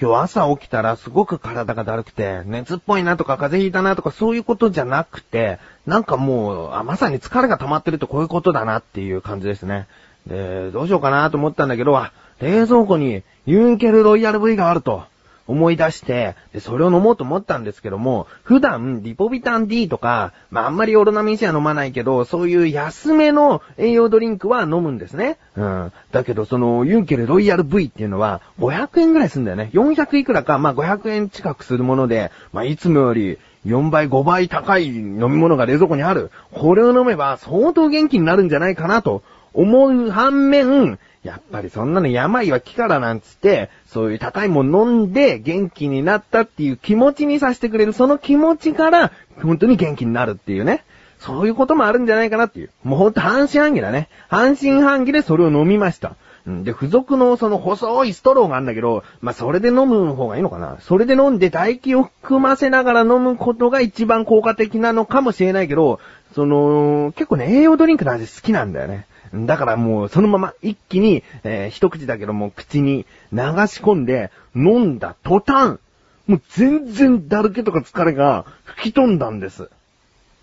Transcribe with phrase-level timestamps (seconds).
[0.00, 9.88] 今日朝起きたらすごく体がだるくて、熱っぽいなとか風邪ひいたなとかそういうことじゃなくて、なんかもう、あ、まさに疲れが溜まってるとこういうことだなっていう感じですね。
[10.26, 15.04] で、どうしようかなと思ったんだけど、あ、冷蔵庫にユンケルロイヤル V があると。
[15.50, 25.38] 思い出して、で、それを飲もうと思ったんですけども、普段、リポビタン D とか、まあ、あんまりオロナミン C は飲まないけど、そういう安めの栄養ドリンクは飲むんですね。
[25.56, 25.92] うん。
[26.12, 29.70] だけど、その、ユンケルロイヤル V っていうのは、500円ぐらいするんだよね。
[29.72, 36.30] 400いくらか、まあ、500円近くするもので、まあ、いつもより、4倍、5倍高い飲み物が冷蔵庫にある。
[36.52, 39.22] これを飲めば相当元気になるんじゃないかなと
[39.54, 50.84] 思う反面、やっぱりそんなの病は気からなんつって、そういう高いもの飲んで元気になったっていう気持ちにさせてくれる、その気持ちから、本当に元気になるっていうね。
[51.18, 52.70] そういうこともあるんじゃないかなっていう。
[52.82, 54.08] もうほんと半信半疑だね。
[54.28, 56.16] 半信半疑でそれを飲みました。
[56.46, 66.00] で、付属のその細いストローがあるんだけど、まあ、それで飲む方がいいのかなそれで飲んで唾液を含ませながら飲むことが一番効果的なのかもしれないけど、
[66.34, 69.06] その、結構ね、栄養ドリンクの味好きなんだよね。
[69.32, 75.78] だからもうそのまま一気に、えー、一口だけども口に流し込んで飲んだ途端、
[76.26, 79.70] もう全然だるけとか疲れが吹き飛んだんです。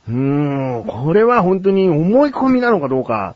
[0.07, 3.35] うーん、これは本当に思い込みなのかどうか。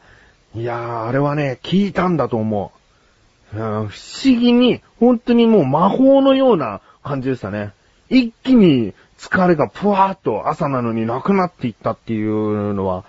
[0.56, 2.72] いやー、あれはね、聞いたんだと思
[3.54, 3.58] う。
[3.58, 3.90] 不思
[4.24, 7.74] 議に、本当にもう魔法のような感じでしたね。
[8.10, 13.04] 一気に疲れがぷわーっと朝なのになくなっていったっていうのは、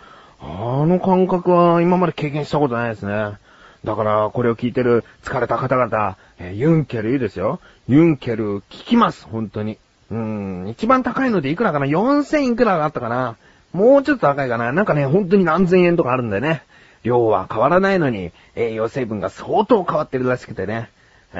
[0.44, 3.38] あの感覚は今まで経験したことないですね。
[3.84, 7.60] だから、これを聞いてる疲れた方々、え、ユンケルいいですよ。
[7.88, 9.78] ユンケル効きます、本当に。
[10.10, 13.36] うん、一番高いのでいくらかな ?4000 いくらがあったかな？
[13.72, 14.72] もうちょっと高いかな？
[14.72, 16.62] なんかね、本当に何千円とかあるんだよね。
[17.02, 20.90] 量は変わらないのに、栄養成分が相当変わってるらしくてね。
[21.34, 21.38] え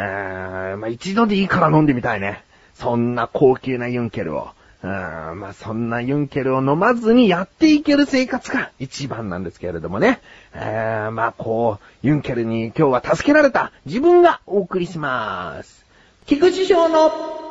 [0.75, 2.43] ー、まあ、一度でいいから飲んでみたいね。
[2.75, 4.49] そんな高級なユンケルを。
[4.83, 10.21] あ、まあそんなユンケルを飲まずにやっていける生活が一番なんですけれどもね。
[10.55, 15.87] あ、まあこう、ユンケルに今日は助けられた自分がお送りします。
[16.27, 17.11] 菊師匠の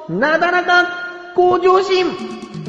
[0.09, 2.60] なだらか向上心。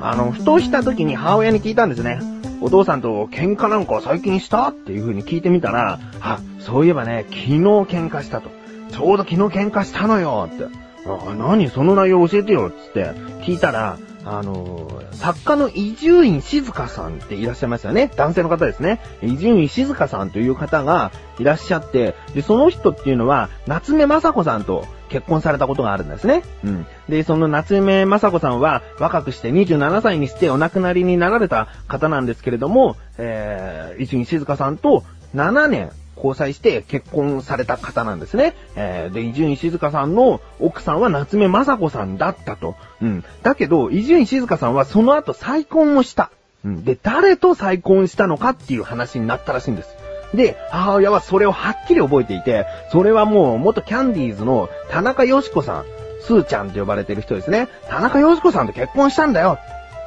[0.00, 2.20] あの、ふとした時に母親に聞いたんですね。
[2.62, 4.68] お父さんと喧嘩なんか最近した？
[4.68, 8.50] っていう風に聞いてみたら、あ、そういえばね、昨日喧嘩したと。
[8.90, 10.64] ちょうど昨日喧嘩したのよって。
[11.06, 11.68] あ、何？
[11.70, 13.12] その内容教えてよつって
[13.42, 18.10] 聞いたら、あの作家の伊集院静香さんっていらっしゃいますよね。
[18.16, 19.00] 男性の方ですね。
[19.22, 26.42] 伊集院静香さんという方がいらっしゃって、で、その人っていうのは、夏目雅子さんと結婚されたことがあるんですね。
[26.64, 26.86] うん。
[27.08, 35.02] で、その夏目雅子さんは若くして27歳にしてお亡くなりになられた方なんですけれども、えー、一院静香さんと
[35.34, 35.90] 7年
[36.22, 38.54] 交際して結婚された方なんですね。
[38.76, 42.76] えー、で、伊集院静香さんの奥さんは夏目雅子さんだったと。
[43.00, 43.24] うん。
[43.42, 46.30] だけど、伊集院静香さんはその後再婚もした。
[46.64, 46.84] うん。
[46.84, 49.88] で、誰と再婚したのかっていう話になったらしいんです。
[50.34, 55.84] で、母親はそれをはっきり覚えていて、それはもう元キャンディーズの田中よし子さん、
[56.22, 57.68] スーちゃんと呼ばれてる人ですね。
[57.88, 59.58] 田中よし子さんと結婚したんだよ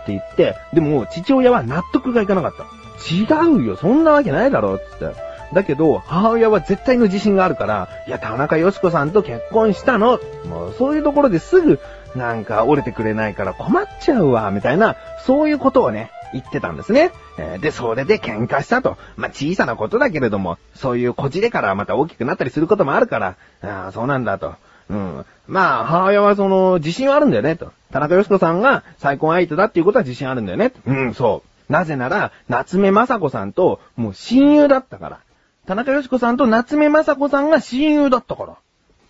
[0.03, 2.63] って言って、でも父親は納得がいかなかった。
[3.11, 5.32] 違うよ、そんなわけないだろ、つって。
[5.53, 10.19] だけど、母親は絶対の自信があるから、いや、田中よし子さんと結婚したの。
[10.45, 11.79] もう、そういうところですぐ、
[12.15, 17.11] なんか折れてくれないから困っちゃうわ、みたいな、そういうことをね、言ってたんですね。
[17.37, 18.97] え、で、それで喧嘩したと。
[19.15, 24.55] まあ、小さなことだけれども、そういうこじれからまた大きくなったりすることもあるから、ああ、そうなんだと。
[24.89, 25.25] うん。
[25.47, 27.71] まあ、母親はその、自信はあるんだよね、と。
[27.91, 30.73] 田中よし子さんが再婚相手だっていうことは自信あるんだよね。
[30.85, 31.71] うん、そう。
[31.71, 35.19] なぜなら、夏目雅子さんと、もう親友だったから。
[35.65, 38.53] 田中よしこさんと夏目雅子さんが親友だったから。
[38.53, 38.55] っ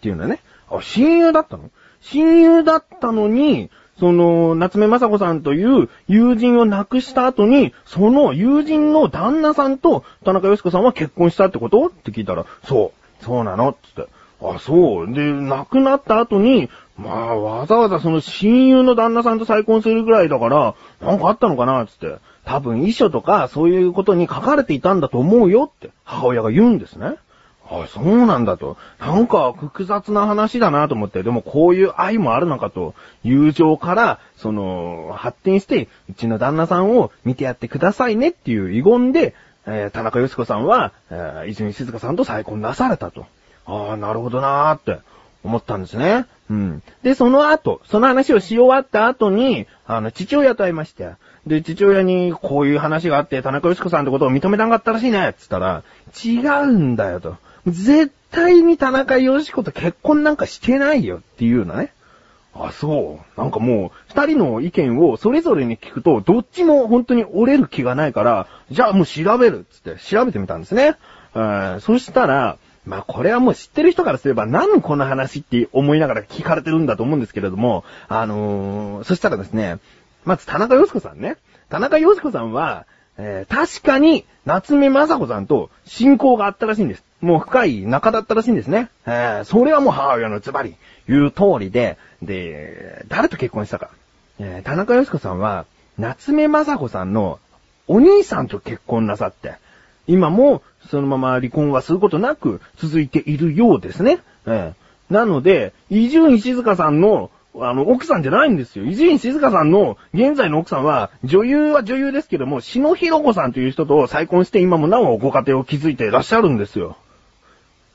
[0.02, 0.40] ていうんだね。
[0.70, 1.72] あ、親友だったの？
[2.02, 11.88] 親友だったのに、その、夏目雅子さんという友人を亡くした後に、その友人の旦那さんと田中よしこさんは結婚したってこと？
[11.88, 13.78] って聞いたら、そう、そうなの？
[13.82, 14.10] つって。
[14.44, 15.14] あ、そう。
[15.14, 22.18] で、亡くなった後に、まあ、わざわざその親友の旦那さんと再婚するぐらいだから、なんかあったのかなつって。
[22.46, 27.16] 多分遺書とかそういうことに書かれていたんだと思うよって母親が言うんですね。
[27.70, 28.78] あ、そうなんだと。
[29.00, 32.94] なんか複雑な話だなと思って、でもこういう愛もあるのかと、
[33.24, 39.34] 友情から、その、発展して、うちの旦那さんを見てやってくださいねっていう遺言で、
[39.66, 43.26] えー、田中よし子さんは、えー、泉静香さんと再婚なされたと。
[43.66, 45.00] ああ、なるほどなーって
[45.44, 46.26] 思ったんですね。
[46.50, 46.84] うん。
[47.04, 51.12] で、その後、その話をし終わった後に、あの、父親と会いまして。
[51.48, 55.84] で、父親に、こういう話があって、田中義子さんってことを認めなかったらしいね、つったら、
[56.24, 57.38] 違うんだよと。
[57.68, 61.94] 絶対に田中義子と結婚なんかしてないよっていうのね。
[62.56, 63.40] あ、そう。
[63.40, 70.96] なんかもう、二人の意見をそれぞれに聞くと、どっちも本当に折れる気がないから、じゃあもう調べるっつって調べてみたんですね。
[71.34, 79.78] そしたら、まあこれはもう知ってる人からすれば何この話って思いながら聞かれてるんだと思うんですけれども、あのー、そしたらですね、
[80.26, 81.38] まず田中洋子さんね。
[81.70, 82.86] 田中洋子さんは、
[83.18, 87.04] えー、確かに夏目雅子さんと親交があったらしいんです。
[87.22, 88.90] もう深い仲だったらしいんですね。
[89.06, 90.76] えー、それはもう母親のズバリ
[91.08, 93.92] 言う通りで、で、誰と結婚したか。
[94.40, 95.66] えー、田中洋子さんは、
[95.98, 97.40] 夏目雅子さんの
[97.88, 99.56] お兄さんと結婚なさって、
[100.08, 104.20] 今もそのまま離婚はすることなく続いているようですね。
[104.46, 105.14] ええ。
[105.14, 108.86] なので、伊集院静香さんの、あの、奥さんじゃないんですよ。
[108.86, 116.98] 伊集院静香さんの現在の奥さんは、女優は女優ですけども、篠ひろ子さんという人と再婚して今もなおご家庭を築いていらっしゃるんですよ。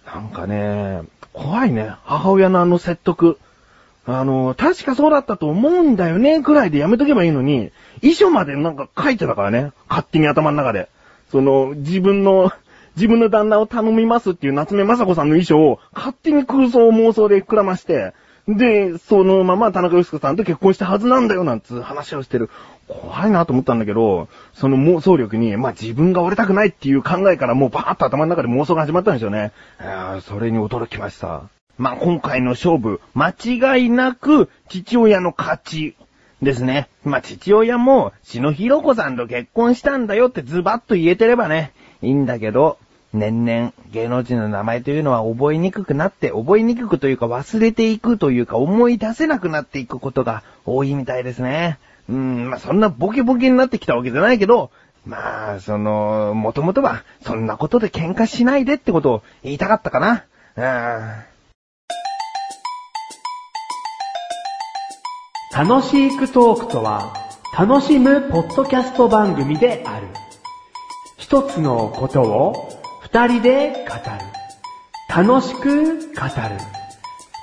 [0.06, 1.02] なんかね、
[1.32, 1.92] 怖いね。
[2.04, 3.38] 母親のあの説得。
[4.06, 9.72] あの、確かそうだったと思うんだよね、くらいでやめとけばいいのに、遺書までなんか書いてたからね。
[9.88, 10.88] 勝手に頭の中で。
[11.30, 12.50] その、自分の、
[12.96, 18.12] 自分の旦那を頼みますっていう夏目雅子さんの衣装を勝手に空想妄想で膨らまして、
[18.48, 22.50] で、そのまま田中義子さんと結婚したはずなんだよなんつ話をしてる。
[22.88, 29.52] 怖いなと思ったんだけど、その妄想力に、まあ、自分が折れたくないっていう考えからもうバーッと頭の中で妄想が始まったんですよね。
[30.22, 31.42] それに驚きました。
[31.76, 35.94] まあ、今回の勝負、間違いなく父親の勝ち
[36.42, 36.88] ですね。
[37.04, 42.78] まあ、父親も、篠弘子さんと結婚したんだよってズバッと言えてればね、いいんだけど、
[43.12, 51.78] 年々芸能人の名前というのは覚えにくくなって、覚えにくくというか忘れていくというか思い出せなくなっていくことが多いみたいですね。
[52.08, 54.70] うーん、まあ、そんなボケボケになってきたわけじゃないけど、
[55.06, 60.24] まあ、その、もともとは、そんなことで喧嘩しないでってことを言いたかったかな。
[60.56, 61.37] うーん
[65.54, 67.12] 楽しいクトークとは、
[67.58, 70.08] 楽しむポッドキャスト番組である。
[71.16, 72.68] 一つのことを
[73.02, 75.26] 二人で語る。
[75.26, 76.78] 楽しく語る。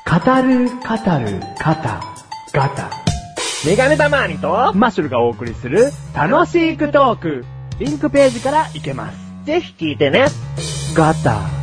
[0.06, 2.02] 語る、語る、ガタ、
[2.54, 2.90] ガタ。
[3.66, 7.46] メガネたまーにと、マッシュルがお送りする楽しいクトーク。
[7.80, 9.18] リンクページから行けます。
[9.46, 10.28] ぜひ聞いてね。
[10.94, 11.55] ガタ。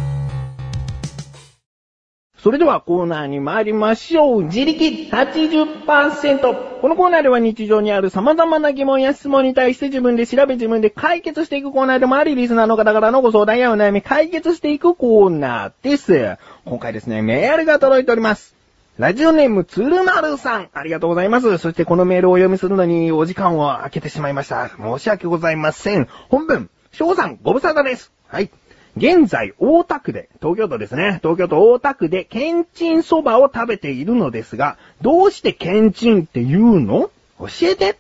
[2.43, 4.45] それではコーナーに参りましょう。
[4.47, 6.81] 自力80%。
[6.81, 16.37] このコーナーでは日常にある様々な疑問や質問に対して自分で調べ自分で解決していくコーナーでもあり、リスナーの方々のご相談やお悩み解決していくコーナーです。
[16.65, 18.57] 今回ですね、メールが届いております。
[18.99, 20.69] ラジオネーム、つるまるさん。
[20.73, 21.59] ありがとうございます。
[21.59, 24.69] そしてこのメールをお読みするのにお時間を空けてしまいました。
[24.69, 26.09] 申し訳ございません。
[26.29, 28.11] 本文、翔さん、ご無沙汰です。
[28.27, 28.51] はい。
[28.97, 31.19] 現在、大田区で、東京都ですね。
[31.23, 37.11] 東京都大田区で、ケンチンそばを食べているのですが、どうしてケンチンって言うの？
[37.39, 37.97] 教えて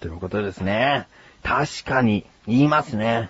[0.00, 1.06] ということですね。
[1.42, 3.28] 確かに、言いますね。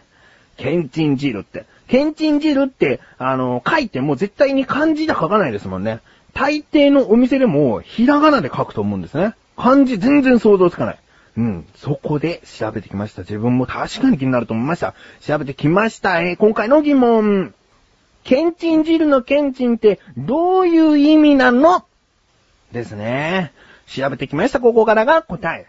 [0.56, 1.64] ケンチン汁って。
[1.88, 6.00] ケンチン汁って、あの、書いても絶対に漢字で書かないですもんね。
[6.32, 9.34] 大抵のお店でも、ひらがなで書くと思うんですね。
[9.56, 10.98] 漢字全然想像つかない。
[11.40, 11.66] うん。
[11.74, 13.22] そこで調べてきました。
[13.22, 14.94] 自分も確かに気になると思いました。
[15.22, 16.20] 調べてきました。
[16.20, 17.54] えー、今回の疑問。
[18.24, 21.86] ケンチン汁のケンチンってどういう意味なの？
[22.72, 23.52] ですね。
[23.86, 24.60] 調べてきました。
[24.60, 25.66] ここからが答え。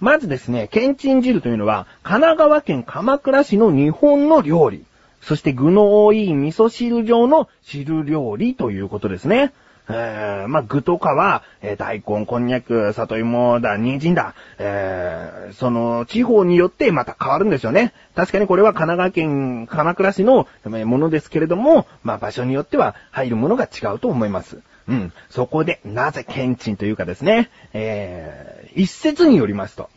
[0.00, 4.86] まずですね、ケンチン汁というのは、神奈川県鎌倉市の日本の料理。
[5.20, 9.52] そして具の多い味噌汁状の汁料理ということですね。
[9.92, 17.92] えー、まあ、具とかは、えー、大根、こんにゃく、里芋だ、人参だ、えー、その、地方によってまた変わるんですよね。
[18.14, 24.58] 確かにこれは神奈川県鎌倉市のものですけれども、まあ、場所によっては入るものが違うと思います。
[24.88, 25.12] うん。
[25.28, 29.88] そこで、なぜ県鎮というかですね、えー、一説によりますと、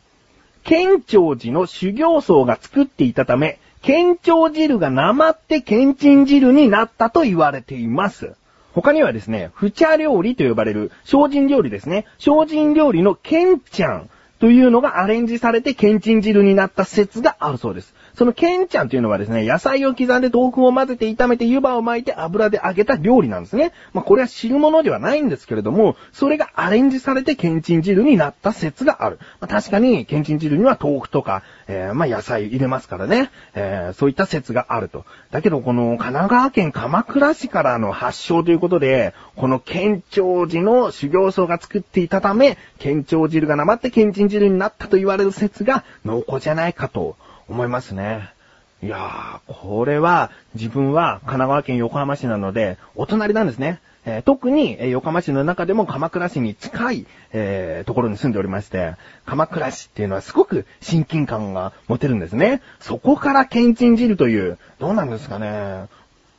[0.64, 8.34] 県庁寺の修行僧が作っていたため、県庁汁がなまって県鎮汁になったと言われています。
[8.74, 12.06] 他にはですね、フチャ料理と呼ばれる精進料理ですね。
[12.18, 17.94] 精進料理のケンチャンというのがアレンジされてケンチン汁になった説があるそうです。
[18.16, 23.72] そのケンちゃんというのはですね、野菜を刻んで豆腐を混ぜて炒めて湯葉を巻いて油で揚げた料理なんですね。
[23.94, 29.18] まあこれは知るものではないんですけれども、それがアレンジされてケンチン汁になった説がある。
[29.40, 33.32] まあ確かに、ケンチン汁には豆腐とか、えー、まあ野菜入れますからね。
[33.56, 35.06] えー、そういった説があると。
[35.32, 47.16] だけどこの神奈川県鎌倉市からの発祥ということで、この県庁寺の修行僧が作っていたため、県庁汁がなまって県人汁になったと言われる説が濃厚じゃないかと
[47.48, 48.34] 思いますね。
[48.82, 53.80] いやー、これは自分は神奈川県横浜市なので、お隣なんですね。
[54.06, 58.96] えー、特に、え、横浜市の中でも鎌倉市に近い、えー、ところに住んでおりまして、
[59.26, 62.62] 鎌倉市っていうのはすごく親近感が持てるんですね。
[62.80, 65.88] そこから県人汁という、どうなんですかね。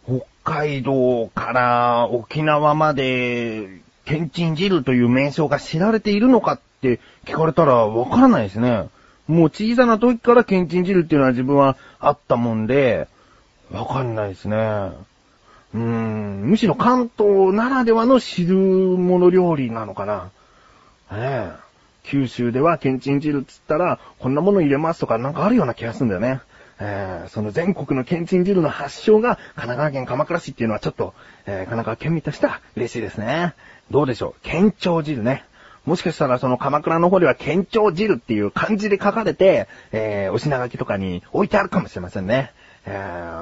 [0.06, 8.88] 北海道から沖縄まで、県人汁という名称が知られているのかって聞かれたらわからないですね。
[9.26, 13.09] もう小さな時から県人汁っていうのは自分はあったもんで、
[13.73, 14.90] わかんないですね。
[15.75, 20.31] うーん、むしろ関東ならではの汁物料理なのかな。
[21.11, 21.50] ねえ。
[22.04, 26.40] 九州では県人汁っつったら、こんなもの入れますとかなんかあるような気がするんだよね。
[26.78, 31.14] えー、その全国の県人汁の発祥が神奈川県鎌倉市っていうのはちょっと、
[31.47, 33.54] えー、神奈川県民としては嬉しいですね。
[33.90, 34.40] どうでしょう？
[34.43, 35.45] 県庁汁ね。
[35.87, 42.52] もしかしたらその鎌倉の方では県庁汁っていう漢字で書かれて、えー、お品書きとかに置いてあるかもしれませんね。
[42.87, 42.90] え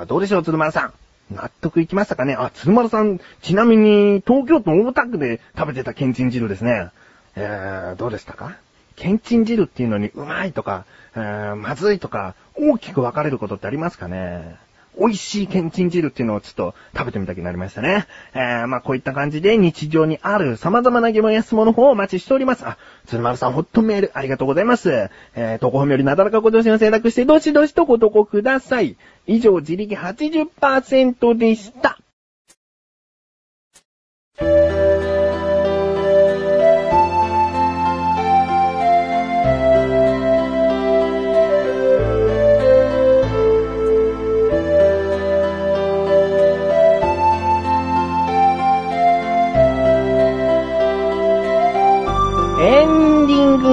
[0.03, 0.93] ー、どうでしょう、鶴丸さん？
[1.33, 2.35] 納得いきましたかね？
[2.35, 6.91] あ、鶴丸さん、ちなみに東京都大田区で食べてたけんちん汁ですね。
[7.35, 8.57] えー、どうでしたか？
[8.97, 10.85] けんちん汁っていうのにうまいとか、
[11.17, 14.57] えー、まずいとか、大きく分かれることってありますかね？
[14.99, 18.07] 美味しいけんちん汁っていうのをちょっと食べてみたくなりましたね。
[18.35, 22.67] えー、まあこういった感じで日常にある様々な疑問や質問の方をお待ちしております。
[22.67, 25.09] あ、鶴丸さんホットメールありがとうございます。
[25.35, 28.97] えー、投稿本よりなだらかご上心を選択してどしどしとご投稿ください。
[29.27, 31.99] 以上、自力80%でした。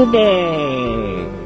[0.06, 1.40] でーす。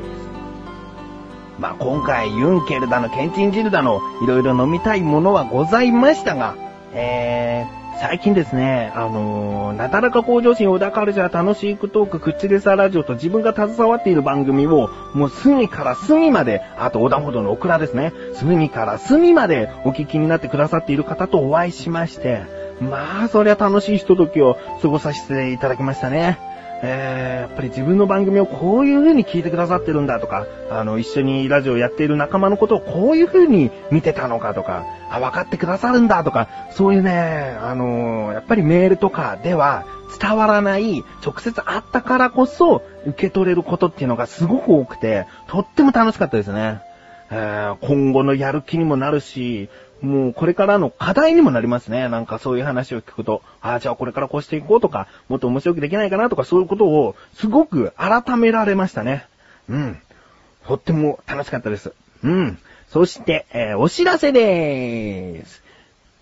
[1.60, 6.56] まあ、今回、ユンケルだの、ケンチン汁だの、いろいろ飲みたいものはございましたが、
[6.94, 22.42] えー、最近ですね、あのー、なだらか向上心小田カルチャー楽しいクトーク口でさラジオと自分が携わっている番組を、もう隅から隅まで、あと横断歩道のオクラですね、隅から隅までお聞きになってくださっている方とお会いしまして、
[22.82, 26.53] まあ、そりゃ楽しいひとときを過ごさせていただきましたね。
[26.86, 39.86] えー、やっぱり自分の番組をこういう風に聞いてくださってるんだとか、あの、一緒にラジオやっている仲間のことをこういう風に見てたのかとか、あ、分かってくださるんだとか、そういうね、あのー、やっぱりメールとかでは
[40.20, 46.82] 伝わらない、直接会ったからこそ受け取れることっていうのがすごく多くて、とっても楽しかったですね。
[47.32, 49.70] えー、今後のやる気にもなるし、
[50.04, 52.10] もうこれからの課題にもなりますね。
[52.10, 59.26] なんかそういう話を聞くと、ああ、じゃあこれからこうしていこうとか、もっと面白くできないかなとかそういうことをすごく改められましたね。
[59.70, 60.02] うん。
[60.68, 61.94] とっても楽しかったです。
[62.22, 62.60] うん。
[62.90, 65.63] そして、えー、お知らせでーす。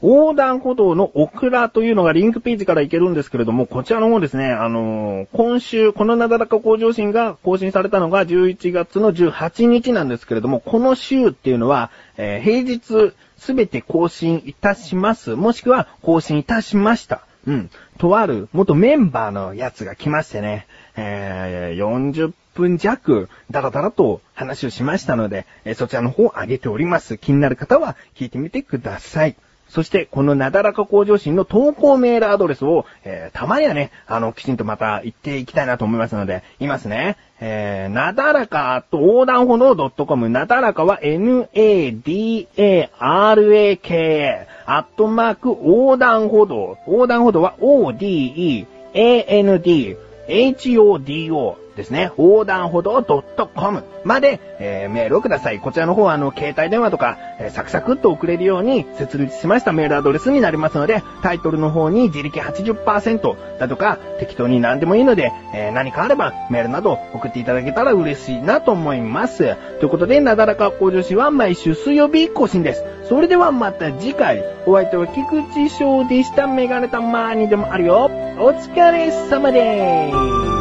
[0.02, 15.36] 横断歩道のオクラというのがリンクページから行けるんですけれども、こちらの方ですね、あのー、今週、このなだらか向上心が更新されたのが11月の18日なんですけれども、この週っていうのは、えー、平日すべて更新いたします。
[15.36, 17.22] もしくは更新いたしました。
[17.48, 17.70] うん。
[17.98, 27.18] とある元メンバーのやつが来ましてね、えー、40分弱、だらだらと話をしましたので、え、そちらの方を上げております。
[27.18, 29.36] 気になる方は聞いてみてください。
[29.72, 37.16] そして、このなだらか向上心の投稿メールアドレスを、えー、たまにはね、あの、きちんとまた言っていきたいなと思いますので、言いますね。
[37.40, 42.08] えー、なだらかと横断歩道 .com、なだらかは n-a-d-a-r-a-k
[44.66, 46.78] アットマーク横断歩道。
[46.86, 48.68] 横断歩道は o-d-e-a-n-d
[50.28, 55.60] h-o-d-o ですね、横断歩道 .com まで、えー、メールをください。
[55.60, 69.56] こちらの方は、あの、携帯電話とか、えー、サクサクっと送れるように設立しましたメールアドレスになりますので、タイトルの方に自力80%だとか、適当に何でもいいので、えー、何かあればメールなど送っていただけたら嬉しいなと思います。
[69.80, 72.84] ということで、なだらか向上心は毎週水曜日更新です。
[73.08, 76.48] それではまた次回、お相手は菊池翔でした。
[76.48, 78.10] メガネたまーにでもあるよ。
[78.40, 80.61] お疲れ様でーす。